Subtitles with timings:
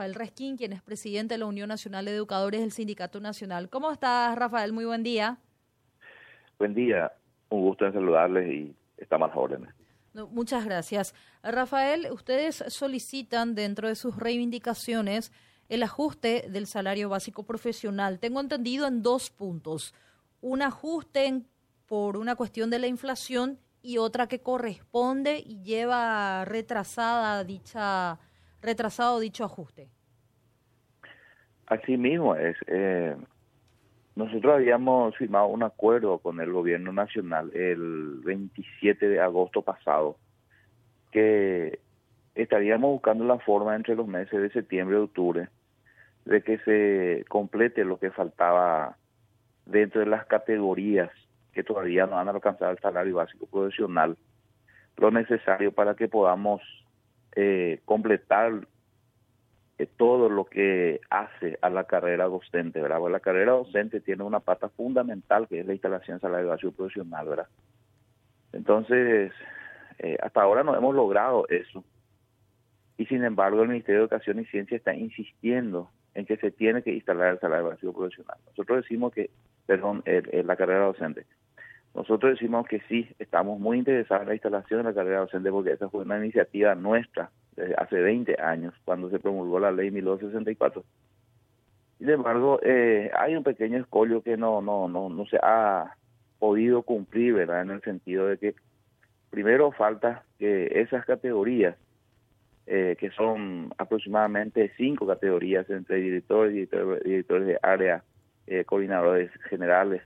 [0.00, 3.68] Rafael Resquín, quien es presidente de la Unión Nacional de Educadores del Sindicato Nacional.
[3.68, 4.72] ¿Cómo estás, Rafael?
[4.72, 5.36] Muy buen día.
[6.58, 7.12] Buen día,
[7.50, 9.74] un gusto en saludarles y estamos a las órdenes.
[10.30, 11.14] muchas gracias.
[11.42, 15.32] Rafael, ustedes solicitan dentro de sus reivindicaciones
[15.68, 18.20] el ajuste del salario básico profesional.
[18.20, 19.94] Tengo entendido en dos puntos.
[20.40, 21.42] Un ajuste
[21.84, 28.18] por una cuestión de la inflación y otra que corresponde y lleva retrasada dicha
[28.62, 29.88] retrasado dicho ajuste.
[31.66, 32.56] Así mismo es.
[32.66, 33.16] Eh,
[34.16, 40.16] nosotros habíamos firmado un acuerdo con el gobierno nacional el 27 de agosto pasado
[41.12, 41.78] que
[42.34, 45.48] estaríamos buscando la forma entre los meses de septiembre y octubre
[46.24, 48.96] de que se complete lo que faltaba
[49.66, 51.10] dentro de las categorías
[51.52, 54.16] que todavía no han alcanzado el salario básico profesional,
[54.96, 56.60] lo necesario para que podamos
[57.36, 58.66] eh, completar
[59.78, 63.00] eh, todo lo que hace a la carrera docente, ¿verdad?
[63.08, 67.28] la carrera docente tiene una pata fundamental que es la instalación de salario básico profesional,
[67.28, 67.46] ¿verdad?
[68.52, 69.32] Entonces,
[69.98, 71.84] eh, hasta ahora no hemos logrado eso.
[72.96, 76.82] Y sin embargo, el Ministerio de Educación y Ciencia está insistiendo en que se tiene
[76.82, 78.36] que instalar el salario básico profesional.
[78.48, 79.30] Nosotros decimos que,
[79.66, 81.24] perdón, la carrera docente.
[81.94, 85.72] Nosotros decimos que sí, estamos muy interesados en la instalación de la carrera docente porque
[85.72, 90.84] esa fue una iniciativa nuestra desde hace 20 años, cuando se promulgó la ley 1264.
[91.98, 95.96] Sin embargo, eh, hay un pequeño escollo que no, no, no, no se ha
[96.38, 97.62] podido cumplir, ¿verdad?
[97.62, 98.54] En el sentido de que
[99.30, 101.76] primero falta que esas categorías
[102.66, 108.04] eh, que son aproximadamente cinco categorías entre directores, directores, directores de área,
[108.46, 110.02] eh, coordinadores generales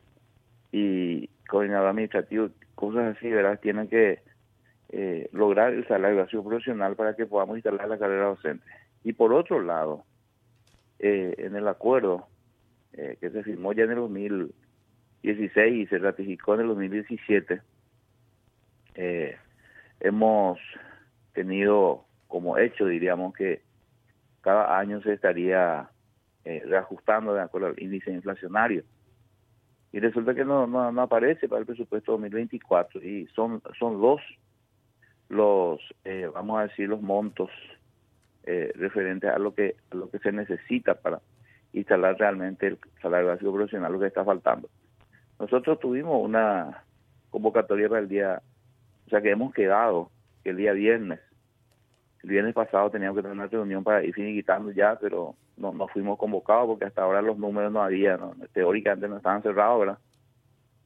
[0.72, 3.60] y coordinador administrativo, cosas así, ¿verdad?
[3.60, 4.20] Tienen que
[4.88, 8.64] eh, lograr el salario básico profesional para que podamos instalar la carrera docente.
[9.04, 10.04] Y por otro lado,
[10.98, 12.28] en el acuerdo
[12.92, 17.60] que se firmó ya en el 2016 y se ratificó en el 2017,
[20.00, 20.58] hemos
[21.34, 23.62] tenido como hecho, diríamos que
[24.40, 25.88] cada año se estaría
[26.44, 28.82] eh, reajustando de acuerdo al índice inflacionario.
[29.94, 34.20] Y resulta que no, no, aparece para el presupuesto 2024 y son, son dos
[35.28, 37.48] los, eh, vamos a decir, los montos
[38.42, 41.20] eh, referentes a lo que a lo que se necesita para
[41.72, 44.68] instalar realmente el salario básico profesional, lo que está faltando.
[45.38, 46.82] Nosotros tuvimos una
[47.30, 48.42] convocatoria para el día,
[49.06, 50.10] o sea que hemos quedado
[50.42, 51.20] que el día viernes
[52.24, 55.88] el viernes pasado teníamos que tener una reunión para ir finiquitando ya, pero no, no
[55.88, 58.18] fuimos convocados porque hasta ahora los números no había,
[58.52, 59.98] teóricamente no estaban cerrados, ¿verdad?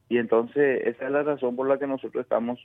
[0.08, 2.58] Y entonces esa es la razón por la que nosotros estamos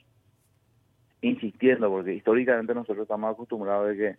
[1.20, 4.16] insistiendo, porque históricamente nosotros estamos acostumbrados de que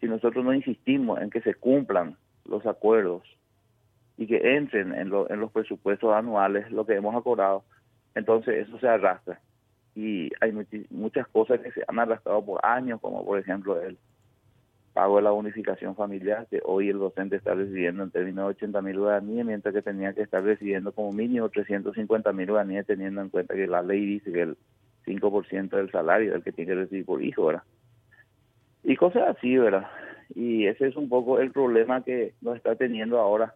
[0.00, 3.22] si nosotros no insistimos en que se cumplan los acuerdos
[4.16, 7.64] y que entren en, en los presupuestos anuales lo que hemos acordado,
[8.14, 9.40] entonces eso se arrastra
[9.94, 10.52] y hay
[10.90, 13.96] muchas cosas que se han arrastrado por años, como por ejemplo el
[14.94, 18.80] pago de la unificación familiar, que hoy el docente está recibiendo en términos de 80
[18.80, 23.28] mil guaraníes, mientras que tenía que estar recibiendo como mínimo 350 mil guaraníes, teniendo en
[23.28, 24.56] cuenta que la ley dice que el
[25.04, 27.64] 5% del salario es el que tiene que recibir por hijo, ¿verdad?
[28.84, 29.90] Y cosas así, ¿verdad?
[30.34, 33.54] Y ese es un poco el problema que nos está teniendo ahora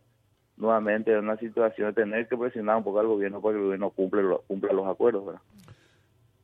[0.56, 3.64] nuevamente en una situación de tener que presionar un poco al gobierno para que el
[3.64, 5.42] gobierno cumpla, cumpla los acuerdos, ¿verdad?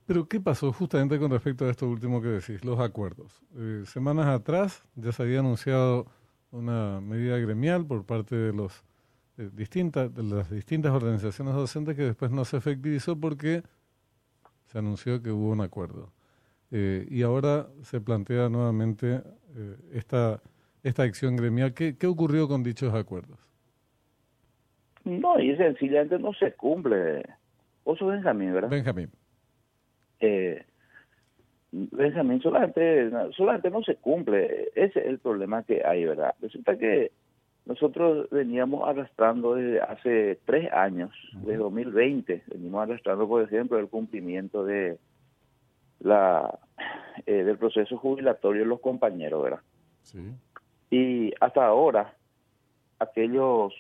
[0.07, 3.43] Pero ¿qué pasó justamente con respecto a esto último que decís, los acuerdos?
[3.57, 6.07] Eh, semanas atrás ya se había anunciado
[6.51, 8.85] una medida gremial por parte de los
[9.39, 13.63] eh, distintas de las distintas organizaciones docentes que después no se efectivizó porque
[14.67, 16.13] se anunció que hubo un acuerdo.
[16.71, 19.23] Eh, y ahora se plantea nuevamente
[19.93, 20.43] esta
[20.83, 21.73] esta acción gremial.
[21.73, 23.39] ¿Qué, ¿Qué ocurrió con dichos acuerdos?
[25.05, 27.23] No, y sencillamente no se cumple.
[27.85, 28.69] Vos sos Benjamín, ¿verdad?
[28.69, 29.11] Benjamín
[30.21, 30.65] eh,
[31.73, 34.71] Benjamín, solamente, solamente no se cumple.
[34.77, 36.35] Ese es el problema que hay, ¿verdad?
[36.41, 37.11] Resulta que
[37.67, 44.65] nosotros veníamos arrastrando desde hace tres años, de 2020, venimos arrastrando, por ejemplo, el cumplimiento
[44.65, 44.99] de
[46.01, 46.59] la
[47.27, 49.61] eh, del proceso jubilatorio de los compañeros, ¿verdad?
[50.03, 50.21] Sí.
[50.91, 52.15] Y hasta ahora,
[52.99, 53.73] aquellos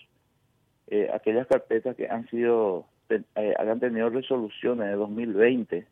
[0.88, 5.86] eh, aquellas carpetas que han sido, eh, han tenido resoluciones de 2020,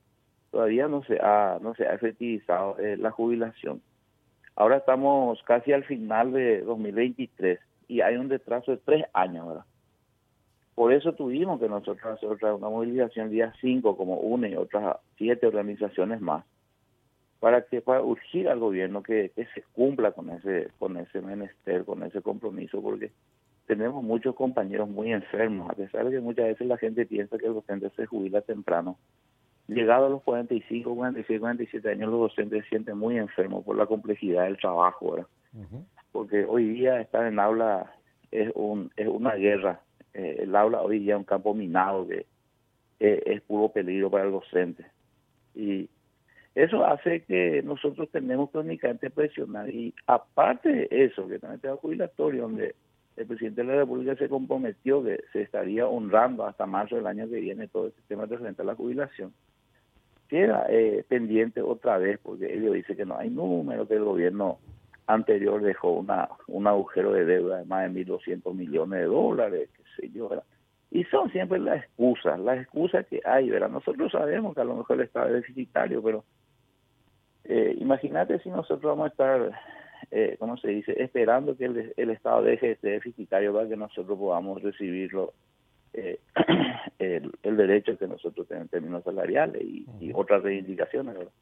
[0.52, 3.82] todavía no se ha, no se ha efectivizado eh, la jubilación.
[4.54, 7.58] Ahora estamos casi al final de 2023
[7.88, 9.64] y hay un retraso de tres años.
[10.76, 14.96] Por eso tuvimos que nosotros hacer otra, una movilización día 5 como una y otras
[15.16, 16.44] siete organizaciones más
[17.40, 21.84] para que para urgir al gobierno que, que se cumpla con ese con ese menester,
[21.84, 23.10] con ese compromiso, porque
[23.66, 27.46] tenemos muchos compañeros muy enfermos, a pesar de que muchas veces la gente piensa que
[27.46, 28.96] el docente se jubila temprano.
[29.68, 33.86] Llegado a los 45, 46, 47 años, los docentes se sienten muy enfermos por la
[33.86, 35.28] complejidad del trabajo, ¿verdad?
[36.10, 37.92] Porque hoy día estar en aula
[38.30, 39.80] es, un, es una guerra.
[40.14, 42.26] Eh, el aula hoy día es un campo minado que
[43.00, 44.84] eh, es puro peligro para el docente.
[45.54, 45.88] Y
[46.54, 49.70] eso hace que nosotros tenemos que únicamente presionar.
[49.70, 52.74] Y aparte de eso, que también tengo jubilatorio, donde
[53.16, 57.28] el presidente de la República se comprometió que se estaría honrando hasta marzo del año
[57.28, 59.32] que viene todo el sistema de frente a la jubilación.
[60.32, 64.60] Queda eh, pendiente otra vez, porque ellos dicen que no hay número, que el gobierno
[65.06, 69.82] anterior dejó una, un agujero de deuda de más de 1.200 millones de dólares, qué
[69.94, 70.30] sé yo,
[70.90, 73.68] Y son siempre las excusas, las excusas que hay, ¿verdad?
[73.68, 76.24] Nosotros sabemos que a lo mejor el Estado es deficitario, pero
[77.44, 79.52] eh, imagínate si nosotros vamos a estar
[80.10, 84.18] eh, ¿cómo se dice?, esperando que el, el Estado deje de deficitario para que nosotros
[84.18, 85.34] podamos recibirlo
[85.94, 86.20] eh,
[86.98, 91.14] el, el, derecho que nosotros tenemos en términos salariales y, y otras reivindicaciones.
[91.14, 91.32] ¿verdad?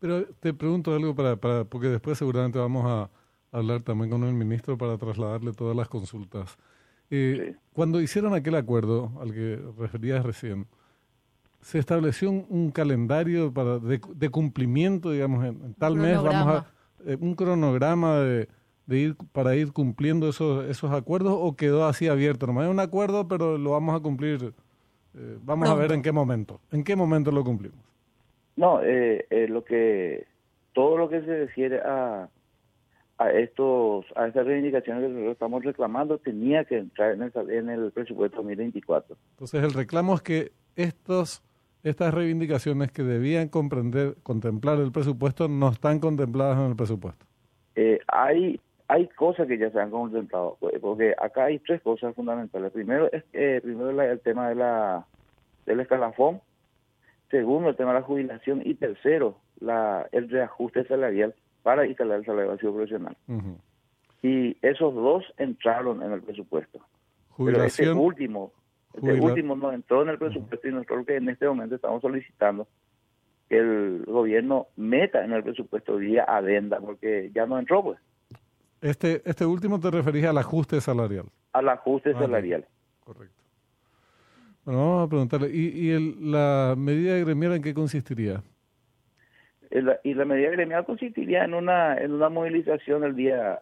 [0.00, 3.10] Pero te pregunto algo para, para, porque después seguramente vamos a
[3.56, 6.58] hablar también con el ministro para trasladarle todas las consultas.
[7.10, 7.58] Eh, sí.
[7.72, 10.66] Cuando hicieron aquel acuerdo al que referías recién,
[11.60, 16.48] se estableció un, un calendario para de, de, cumplimiento, digamos, en, en tal mes vamos
[16.48, 16.66] a
[17.06, 18.48] eh, un cronograma de,
[18.86, 22.46] de, ir para ir cumpliendo esos esos acuerdos o quedó así abierto?
[22.46, 24.52] No hay un acuerdo, pero lo vamos a cumplir.
[25.14, 25.74] Eh, vamos no.
[25.74, 26.60] a ver en qué momento.
[26.72, 27.78] ¿En qué momento lo cumplimos?
[28.56, 30.26] No, eh, eh, lo que
[30.72, 32.28] todo lo que se refiere a
[33.18, 37.92] a estos a estas reivindicaciones que estamos reclamando tenía que entrar en el, en el
[37.92, 39.16] presupuesto 2024.
[39.30, 41.42] Entonces el reclamo es que estos
[41.84, 47.26] estas reivindicaciones que debían comprender contemplar el presupuesto no están contempladas en el presupuesto.
[47.76, 48.60] Eh, hay
[48.94, 52.70] hay cosas que ya se han contemplado porque acá hay tres cosas fundamentales.
[52.70, 55.04] Primero es eh, primero la, el tema de la
[55.66, 56.40] del escalafón,
[57.28, 62.24] segundo el tema de la jubilación y tercero la el reajuste salarial para instalar el
[62.24, 63.16] salario básico profesional.
[63.26, 63.56] Uh -huh.
[64.22, 66.78] Y esos dos entraron en el presupuesto.
[67.36, 68.52] Pero ese último,
[68.94, 70.72] ese último no entró en el presupuesto uh -huh.
[70.72, 72.68] y nosotros que en este momento estamos solicitando
[73.48, 77.98] que el gobierno meta en el presupuesto vía adenda, porque ya no entró, pues.
[78.84, 81.24] Este, este último te referís al ajuste salarial.
[81.52, 82.66] Al ajuste ah, salarial.
[83.00, 83.42] Correcto.
[84.64, 88.42] Bueno, vamos a preguntarle, ¿y, y el, la medida gremial en qué consistiría?
[90.04, 93.60] y la medida gremial consistiría en una en una movilización el día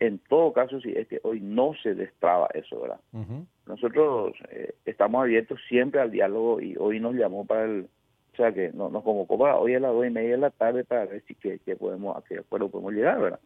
[0.00, 3.46] en todo caso si es que hoy no se destraba eso verdad uh -huh.
[3.66, 7.88] nosotros eh, estamos abiertos siempre al diálogo y hoy nos llamó para el
[8.32, 10.50] o sea que no, nos convocó para hoy a las dos y media de la
[10.50, 13.40] tarde para ver si que, que podemos a qué acuerdo podemos llegar verdad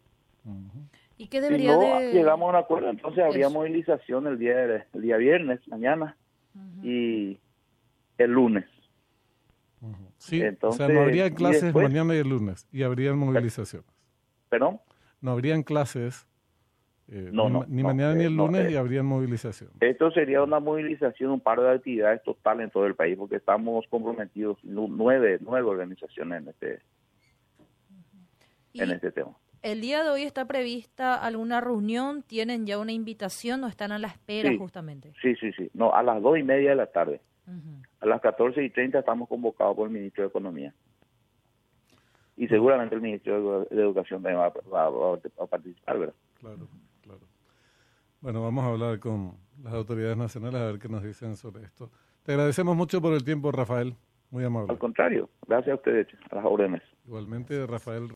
[0.46, 0.85] uh -huh.
[1.18, 2.12] Y qué debería si no de...
[2.12, 3.54] llegamos a un acuerdo entonces habría eso.
[3.54, 6.16] movilización el día el día viernes mañana
[6.54, 6.84] uh -huh.
[6.84, 7.40] y
[8.18, 8.64] el lunes
[10.18, 13.86] Sí, Entonces, o sea, no habría clases después, mañana y el lunes y habrían movilizaciones.
[14.48, 14.80] ¿Perdón?
[15.20, 16.26] No habrían clases
[17.08, 19.76] eh, no, ni, no, ni no, mañana ni el lunes eh, y habrían movilizaciones.
[19.80, 23.86] Esto sería una movilización, un par de actividades total en todo el país porque estamos
[23.88, 26.82] comprometidos nueve, nueve organizaciones en este,
[28.74, 29.36] en este tema.
[29.66, 33.98] El día de hoy está prevista alguna reunión, tienen ya una invitación o están a
[33.98, 35.12] la espera sí, justamente.
[35.20, 35.68] Sí, sí, sí.
[35.74, 37.20] No, a las dos y media de la tarde.
[37.48, 37.86] Uh -huh.
[37.98, 40.72] A las 14 y 30 estamos convocados por el ministro de Economía.
[42.36, 46.14] Y seguramente el ministro de Educación también va, va, va, va a participar, ¿verdad?
[46.38, 46.68] Claro,
[47.02, 47.20] claro.
[48.20, 49.32] Bueno, vamos a hablar con
[49.64, 51.90] las autoridades nacionales a ver qué nos dicen sobre esto.
[52.22, 53.96] Te agradecemos mucho por el tiempo, Rafael.
[54.30, 54.70] Muy amable.
[54.70, 56.82] Al contrario, gracias a ustedes, a las órdenes.
[57.04, 58.04] Igualmente, Rafael.